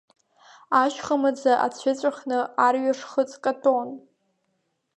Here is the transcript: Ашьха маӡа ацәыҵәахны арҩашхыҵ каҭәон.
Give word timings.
Ашьха 0.81 1.15
маӡа 1.21 1.53
ацәыҵәахны 1.65 2.39
арҩашхыҵ 2.65 3.31
каҭәон. 3.43 3.89